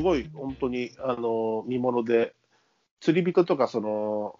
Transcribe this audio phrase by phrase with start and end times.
[0.00, 2.34] すごい本当にあの見もので、
[3.00, 4.34] 釣り人とかその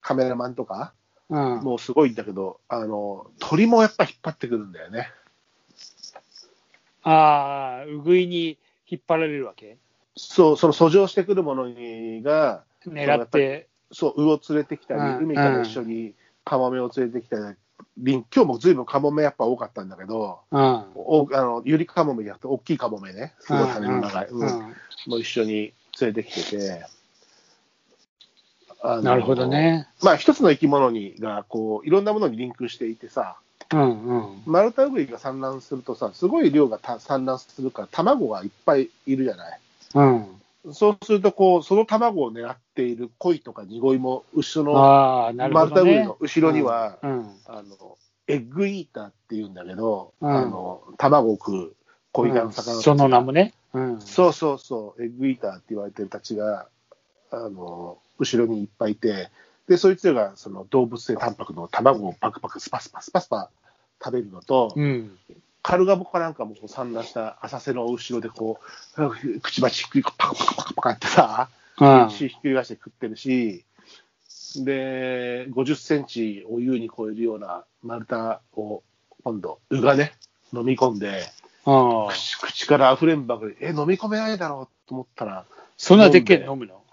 [0.00, 0.94] カメラマンとか、
[1.28, 1.60] うん。
[1.60, 5.08] もうすごいんだけど、あの鳥もやっぱ引っ張ってくるんだよね。
[7.04, 8.58] ああ、うぐいに
[8.88, 9.78] 引っ張られるわけ？
[10.16, 13.68] そう、その遡上してくるものにが、狙って。
[13.92, 17.56] そう、魚を連れてきたり、うん海から一緒にカモメを連れてきたり、
[17.98, 20.60] 今日もずいぶんカモメやっぱ多かったんだけど、うん。
[20.94, 24.50] おあのゆりカモメじゃなくて、大きいカモメね、すごい羽の長い、ううんん
[25.06, 26.86] もう一緒に連れてきてて、
[29.02, 29.46] なるほど。
[29.46, 29.88] ね。
[30.02, 33.36] まあ、一つの生き物にがこういろんなものにリンクしていてさ、
[33.72, 34.42] うんうん。
[34.46, 39.60] マルタウグイが産卵するとさ、すごい量がた産卵するから、卵がいっぱいいるじゃない。
[39.94, 40.26] うん。
[40.72, 46.16] そうするとこう、その卵を狙っている鯉とかニゴイも、後ろのああ、なるマほどねルタウグイの。
[46.20, 47.30] 後ろには、うん。
[47.46, 51.76] あのエッグイーターっていうんだけど、うんあの卵を食う
[52.12, 53.54] 鯉がの魚たちその名もね。
[53.72, 54.00] うん。
[54.00, 56.66] そうそうそう、エッグイーターって言われてるたちが、
[57.30, 59.30] あの後ろにいっぱいいて、
[59.68, 63.50] でそいつらがその動物性タンパクの卵をパクパクスパスパスパスパ
[64.02, 65.18] 食べるのと、うん。
[65.66, 68.60] カルガモかなんかもこう産卵した浅瀬の後ろでこ
[68.96, 71.48] う、くちばしひっくりパカパカパカパカってさ、
[71.80, 72.08] うん。
[72.08, 73.64] ひっくり返して食ってるし、
[74.64, 78.84] で、50センチを優に超えるような丸太を
[79.24, 80.12] 今度、ウがね、
[80.52, 81.24] 飲み込んで、
[81.66, 82.08] うん。
[82.10, 86.84] 口口から溢れんばかり、え、飲み込めないだろうと思ったら、そんなでっけえの飲むの？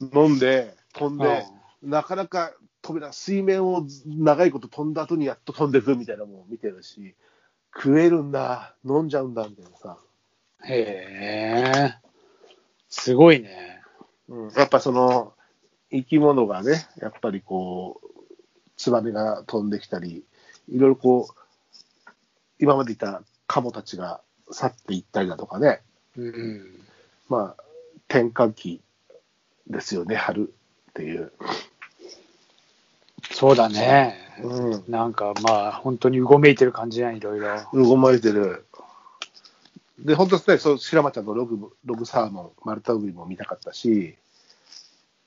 [0.00, 1.44] 飲んで、飛んで、
[1.82, 7.16] なかなか飛べない、水面を長いこと飛んだ後にやっと飛んでくるみたいなのも見てるし、
[7.74, 9.98] 食えるんだ、飲んじゃうんだみたいなさ、
[10.64, 11.94] へえ。
[12.88, 13.80] すごいね。
[14.28, 15.32] うん、やっぱその
[15.90, 18.08] 生き物がね、やっぱりこう、
[18.76, 20.24] ツバメが飛んできたり、
[20.68, 22.10] いろいろこう、
[22.58, 25.80] 今までいたカモたちが去っていったりだとかね、
[26.16, 26.80] うん。
[27.28, 27.62] まあ、
[28.08, 28.80] 転換期
[29.68, 30.52] ですよね、春
[30.90, 31.32] っていう。
[33.30, 34.21] そうだね。
[34.40, 37.48] うんなんかまあ、本当にうごめいてる感じじゃん、いろいろ。
[37.72, 38.64] うごまれてる。
[39.98, 44.16] で、本当ですね、そう白松ちゃんのログログサーモン、丸太ウグイも見たかったし、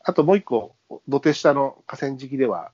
[0.03, 0.75] あともう一個、
[1.07, 2.71] 土手下の河川敷では、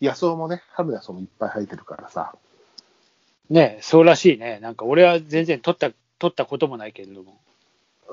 [0.00, 2.34] 野草もね、春の野草もいっぱい生えてるからさ、
[3.50, 4.58] ねそうらしいね。
[4.60, 7.40] なんか俺は全然撮った、撮ったこともないけれども。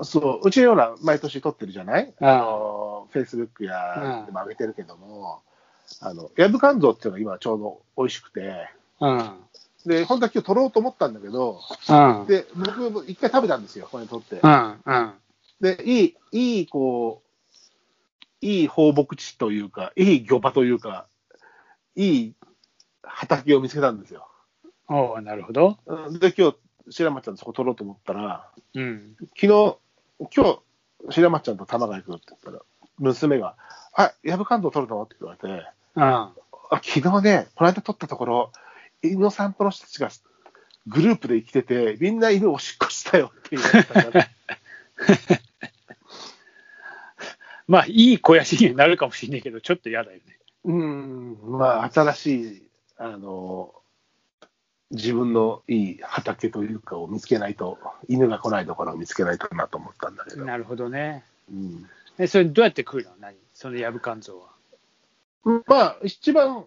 [0.03, 2.13] そう、うちのような毎年撮ってるじゃない？
[2.19, 5.41] あの、フェイスブックやうんでも上げてるけども、
[6.01, 8.69] あの、ヤブカンゾウっていうのが今ちょうど美味しくて、
[8.99, 9.37] うん。
[9.85, 11.59] で、本当は今日撮ろうと思ったんだけど、
[11.89, 12.25] うん。
[12.27, 14.39] で、僕も一回食べたんですよ、これ撮って。
[14.41, 14.81] うん。
[14.85, 15.13] うん。
[15.61, 17.25] で、いい、いい、こう、
[18.45, 21.07] いい放牧地というか、いい漁場というか、
[21.95, 22.33] いい
[23.03, 24.27] 畑を見つけたんですよ。
[24.87, 25.77] おうなるほど。
[25.85, 26.57] うんで、今日、
[26.89, 29.15] 白松ちゃんとそこ撮ろうと思ったら、うん。
[29.35, 29.77] 昨日、今
[30.29, 30.59] 日、
[31.09, 32.61] 白松ちゃんと玉川行くって言ったら、
[32.97, 33.55] 娘が、
[33.93, 35.03] あ、ヤブカンド撮るの？
[35.03, 36.03] って言われて、うん。
[36.03, 36.33] あ
[36.83, 38.51] 昨日ね、この間撮ったところ、
[39.01, 40.09] 犬の散歩の人たちが
[40.87, 44.29] グループで来てて、みんな犬をおしっこしたよって言われたから、
[47.67, 50.23] まあ、いい肥やしになるかもしれないけど、ちょっと嫌だよね。
[50.65, 52.67] うん、まあ、新しい、
[52.97, 53.73] あの、
[54.91, 60.45] 自分のいい畑というかを見つけないと、犬が来ないところを見つけないとなと思ったんだけど。
[60.45, 61.23] なるほどね。
[61.51, 63.11] うんえ、それどうやって食うの？
[63.19, 63.35] 何？
[63.53, 64.33] そのヤブカンゾ
[65.45, 65.63] ウは。
[65.67, 66.65] まあ、一番、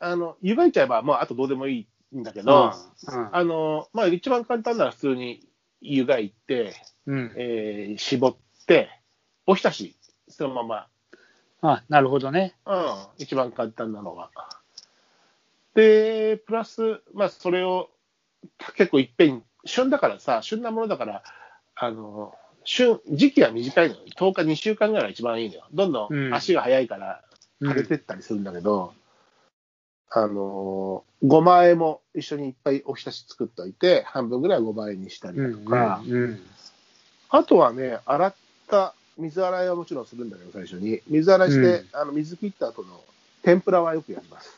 [0.00, 2.72] あの、湯がいちゃえば、まあ、あとどうでもいいんだけど、
[3.08, 3.28] うん。
[3.32, 5.46] あの、まあ、一番簡単なら普通に
[5.80, 6.74] 湯がいて、
[7.06, 7.32] うん。
[7.36, 8.36] えー絞っ
[8.66, 8.90] て、
[9.46, 9.96] おひたし、
[10.28, 10.86] そのまま、
[11.60, 12.54] あ、なるほどね。
[12.66, 12.78] うん、
[13.18, 14.30] 一番簡単なのは。
[15.74, 17.88] で、プラス、まあ、それを
[18.76, 21.22] 結構いっぺん、旬だからさ、旬なものだから、
[21.74, 22.34] あの、
[22.68, 24.00] 旬、時期は短いのよ。
[24.14, 25.64] 10日、2週間ぐらいが一番いいのよ。
[25.72, 27.22] どんどうんん足が早いから、
[27.60, 28.92] うん枯れてったりするんだけど、
[30.10, 35.64] あの、ごまあえも一緒にいっぱいおひたし作っといて、半分ぐらいはごまあえにしたりだうん。
[35.64, 36.40] とか、うん。
[37.30, 38.34] あとはね、洗っ
[38.68, 41.00] た水洗いはもちろんするんだけど、最初に。
[41.08, 43.00] 水洗いして、うんあの水切った後の
[43.42, 44.56] 天ぷらはよくやります。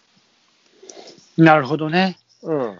[1.38, 2.18] なるほどね。
[2.42, 2.78] うん。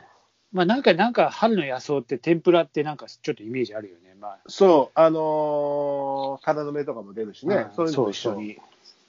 [0.53, 4.17] まあ、なんか、なんか、春の野草って天ぷらってなんかちょっとイメージあるよね。
[4.21, 8.59] まあ、そう、あのー、タラの芽とかも出るしね、うんそういうのと一緒に、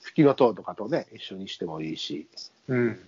[0.01, 2.27] フキノトウとかとね、一緒にしてもいいし、
[2.67, 2.99] うん。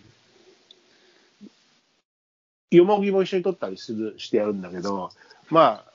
[2.72, 5.12] よもぎも一緒に取ったりするしてやるんだけど、
[5.50, 5.94] まあ、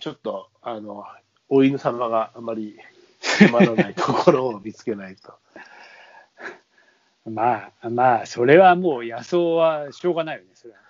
[0.00, 1.04] ちょっと、あの、
[1.50, 2.78] お犬様があまり
[3.20, 5.34] つまらないところを見つけないと。
[7.30, 10.80] まあ、まあ、それはもう野草はしょうがないよね、それは。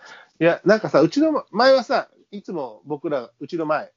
[0.41, 3.93] いや、なんかさ、うちの前はさ、いつも僕ら、うちの前、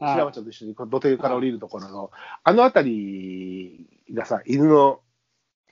[0.00, 2.10] 白松ちゃんと一緒に土手から降りるところの、
[2.44, 5.00] あの辺りがさ、犬の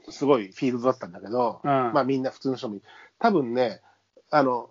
[0.09, 2.83] すごいフィールドだったんだけど、うんまあみんな普通の人もい
[3.19, 3.81] 多分ね、
[4.31, 4.71] あの、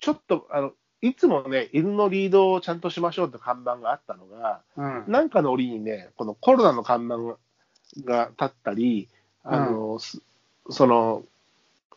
[0.00, 5.04] ちょっと、あの、いつもね、犬のリードをちゃんとしましょうって看板があったのが、うん。
[5.06, 7.38] なんかの折にね、このコロナの看板
[8.04, 9.08] が立ったり、
[9.44, 10.20] あの、す
[10.70, 11.22] その、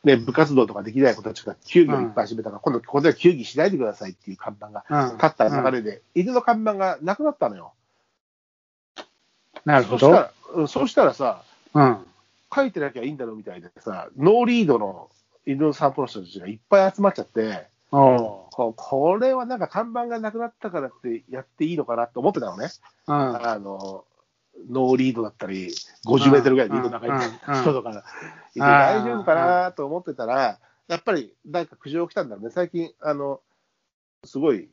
[0.03, 5.17] ね、部活動とかできない子たちが球技をいっぱい始めたから、今度ここでは球技しないでくださいっていう看板がうん。
[5.17, 7.73] 立った流れで、犬の看板がなくなったのよ。
[9.63, 9.99] なるほど。
[9.99, 12.05] そうしたら、うんそうしたらさ、うん。
[12.53, 15.09] 書いてなきゃいいんだろうみたいでさ、ノーリードの
[15.45, 17.67] 犬の散歩の人たちがいっぱい集まっちゃって。
[17.91, 22.69] ここれはなんか看板がなくなったからってやっていいのかなと思ってたのね。
[23.07, 23.13] うん。
[23.15, 24.05] あの、
[24.69, 25.69] ノーリードだったり、
[26.05, 32.51] 50メートルぐらいリード長いうん人とか、いて大丈夫かなと思ってたら、やっぱりなんか苦情来たんだろうね。
[32.51, 33.41] 最近、あの、
[34.23, 34.69] すごい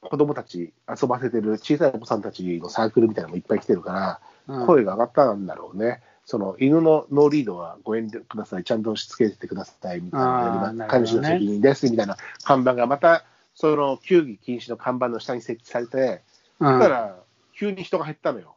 [0.00, 6.02] 子供たち遊ばせてる小さいお子さんたちのサークルみたいなのもいっぱい来てるから、うん声が上がったんだろうね。
[6.24, 13.24] その犬のノーリードはご遠慮ください、ちゃんとしつけてくださいみたいな飼い主の責任ですみたいな看板がまた、
[13.54, 16.22] その球技禁止の看板の下に設置されて、
[16.60, 17.16] うんそしたら
[17.56, 18.55] 急に人が減ったのよ。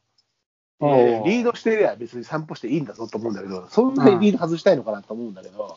[0.79, 5.75] おうでリードしてりゃ別に散歩していいんだぞと思うんだけど、そんなにリード外したいのかなと思うんだけど、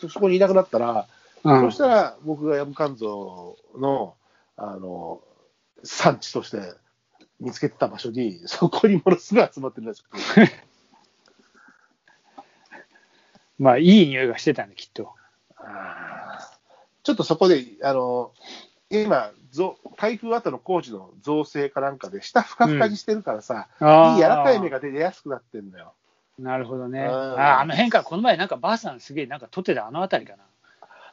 [0.00, 1.06] そそこにいなくなったら、
[1.42, 4.14] うんそしたら僕がヤブカンゾウの
[4.56, 5.22] あの
[5.82, 6.58] 産地として
[7.40, 10.50] 見つけてた場所に、そこにものすごい集まってるらしくて。
[13.58, 15.14] まあ、いい匂いがしてたんだ、きっと。
[17.02, 18.32] ちょっとそこで、あの、
[18.90, 25.92] 今、ぞ台風後の工事の造成かなんかで、下ふかふかにしてるからさ、あーいい柔らかい芽が出やすくなってんだよ。
[26.38, 27.00] なるほどね。
[27.00, 27.06] うん
[27.40, 30.44] ああの辺か、この前なんかばあさんすげえなんか撮ってたあの辺りかな。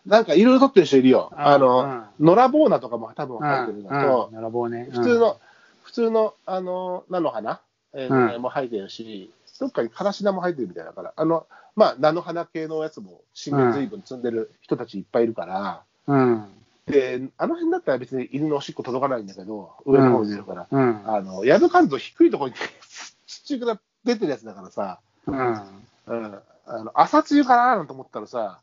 [0.06, 1.32] なんかいろいろ撮ってる人いるよ。
[1.36, 4.88] あうの、ん野良ボーナとかも多分入ってるのと、並ぼうね。
[4.92, 5.40] 普通の、
[5.84, 7.62] 普通の、あの、菜の花、
[7.94, 11.46] えーうんも入ってるし、どっかにカラシナも入ってるみたいだから、あの、
[11.76, 16.46] まあ、菜の花系のやつも、新芽随分積んでる人たちいっぱいいるから、うん。
[16.88, 21.04] で、あの辺だったら別に犬のおしっこ届かないんだけど、上の方に出るから、うん。
[21.06, 22.56] あの、ヤブカンゾウ低いところに
[23.28, 25.54] 土が出てるやつだからさ、うん。
[26.07, 28.62] うん、あの朝露かななんて思ったらさ、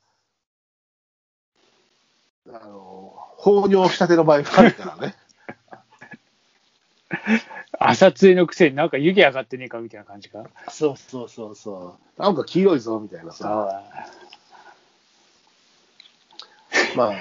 [2.48, 5.14] あの、放尿したての場合があるからね。
[7.78, 10.44] 朝露のくせになんか湯気上がってねえかみたいな感じか？
[10.70, 12.22] そうそうそうそう。
[12.22, 13.68] なんか黄色いぞみたいなさ。
[13.68, 13.82] あ
[16.96, 17.12] ま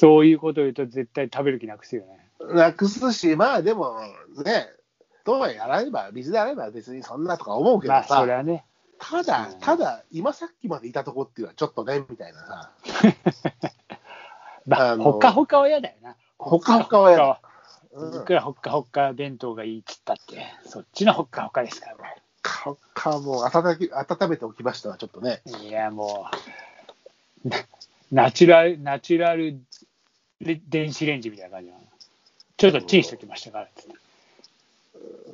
[0.00, 2.26] そういうこと言うと絶対食べる気なくすよね。
[2.40, 4.00] あ、なくすし、まあでも
[4.42, 4.66] ね、
[5.26, 8.64] どうや洗えば、水で洗えば別にそんなとか思うけどまあ、さ、それはね。
[8.98, 12.70] ただうん、ただ、今さっきまでいたとこっていうのはちょっとね、みたいなさ。
[14.66, 16.16] まあ、ほかほかは嫌だよな。
[16.38, 17.40] ほかほかは嫌だ。
[17.92, 21.96] うんいくらほっかほっか弁当がいいっつったって、そっちのほっかほかですから
[22.40, 25.42] かかもう温き温めておきましたわ、ちょっとね。
[25.44, 25.66] ね。
[25.66, 26.28] いや、も
[27.44, 27.58] う、な
[28.12, 29.60] ナチュラル、ナチュラル
[30.40, 31.82] レ電子レンジみたいな感じなの
[32.56, 33.82] ちょっとチンしときましたからって。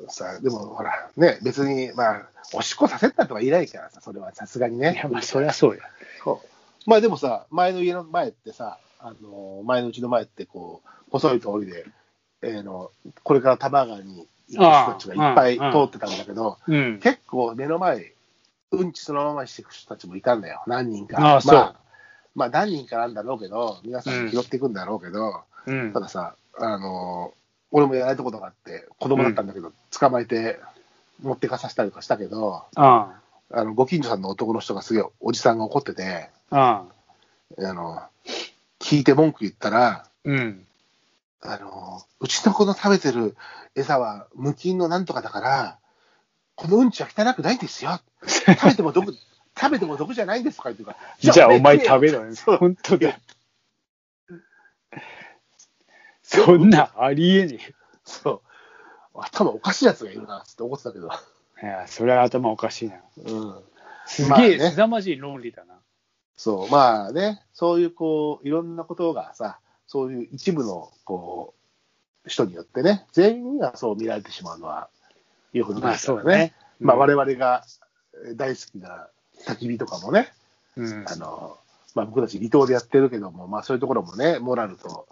[0.08, 4.94] さでもほら、ね、別に、まあ、おしっこさせたとは言えないからさ、それはさすがにね。
[4.94, 5.82] いや、まあ、そりゃそうよ。
[6.22, 11.84] そうまあでもさ、前の家の前ってさ、あの前のうちの前ってこう、細い通りで、
[12.42, 12.90] えーの
[13.24, 17.00] これから多摩川に行く人たちがいっぱいああ通ってたんだけど、うん。
[17.00, 18.12] 結構目の前、
[18.70, 21.20] うんちそのままにしていく人たちもいたんだよ、何人か。
[21.20, 21.80] ああそうまあ、
[22.36, 25.92] まあ何人かなんだろうけど、皆さん拾っていくんだろうけど、うん。
[25.92, 27.32] たださ、あの
[27.72, 30.60] 俺もやられたことがあって、子供だったんだけど、捕まえて
[31.22, 33.64] 持ってかさせたりとかしたけど、ああ。
[33.64, 36.84] のご近所さんの男の人がすげえおじさんが怒ってて、あ、
[37.58, 37.64] あ。
[37.64, 38.02] あ、あの
[38.80, 40.66] 聞いて文句言ったら、うん。
[41.40, 43.36] あのうちの子の食べてる
[43.74, 45.78] 餌は無菌のなんとかだから、
[46.54, 48.00] このうんちは汚くないんですよ。
[48.26, 49.14] 食べても毒、
[49.58, 51.32] 食べても毒じゃないんですとか言ってるから。
[51.32, 52.18] じゃあ、お前食べる。
[52.18, 52.34] ろよ。
[52.58, 53.18] 本当だ。
[56.22, 57.60] そんなありえね
[58.04, 58.42] そ
[59.14, 59.18] う。
[59.18, 61.08] 頭おかしいやつがいるなって思ってたけど。
[61.62, 61.72] えよ。
[61.72, 62.96] いや、それは頭おかしいな。
[63.16, 63.64] うん。
[64.06, 65.74] すげえ、凄まじい論理だな。
[66.36, 66.70] そう。
[66.70, 71.54] まあね、そういうこう、いろんなことがさ、そういう一部のこ
[72.24, 74.90] う、人によってね、全員がそう見られてしまうのは、
[75.52, 76.22] よくないまあ、ですからね。
[76.22, 76.54] そうだね。
[76.80, 77.64] まあ、我々、々が
[78.26, 79.08] えー大好きな
[79.46, 80.32] 焚き火とかもね、
[80.76, 81.56] うんあの、
[81.94, 85.06] まあ、僕たち離島でやってるけども、まあ、そういうところもね、モラルと、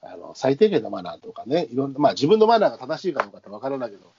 [0.00, 4.12] あの最低限のマナーとかね、いろんな、まあ、自分のマナーが正しいかどうかってわからないけど、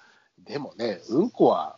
[0.46, 1.78] でもね、うんこは、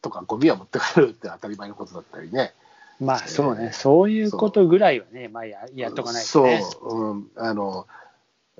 [0.00, 2.54] とかゴミは持って帰るって当たり前のことだったりね。
[3.00, 3.72] まあ、そうね。
[3.72, 6.62] そういうことぐらいはね、まあや、やっとかないとね。
[6.62, 7.86] そう、うん、あの、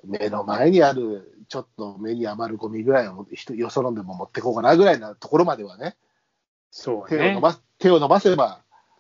[0.04, 5.96] 目の前にある、ちょっと目に余るゴミぐらいを人よそのんでも持ってこうかなぐらいなところまではね、
[6.70, 7.40] そうね手を伸。
[7.40, 8.58] ばす手を伸ばせば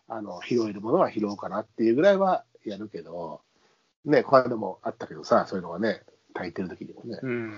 [0.08, 3.40] あの拾えるものは拾おうかなっていうぐらいはやるけど、
[4.04, 6.02] ね、この間もあったけどさ、そういうのがね、
[6.34, 7.54] 炊いてる時にもね、うん。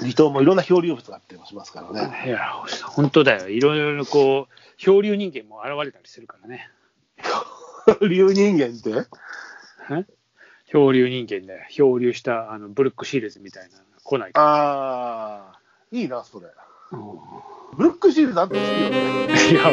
[0.00, 2.24] 離島もいろんな漂流物があったりもしますからね。
[2.26, 2.38] いや、
[2.84, 3.48] 本当だよ。
[3.48, 6.68] いろいろこう、漂流人間も現れたりするからね。
[7.86, 9.08] 漂流人間って？
[9.90, 10.04] え？
[10.66, 14.42] 漂流人間で、漂流したあのブルックシールズみたいなの来ないか。
[14.42, 16.48] ああ、いいな、それ。
[16.90, 19.26] ブルックシールズあって好きよね。
[19.50, 19.70] いや、